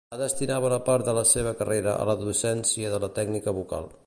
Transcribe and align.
Va 0.11 0.17
destinar 0.19 0.55
bona 0.63 0.79
part 0.87 1.05
de 1.09 1.13
la 1.19 1.25
seva 1.33 1.53
carrera 1.61 1.95
a 2.05 2.09
la 2.11 2.19
docència 2.25 2.95
de 2.97 3.05
la 3.05 3.15
tècnica 3.21 3.59
vocal. 3.63 3.93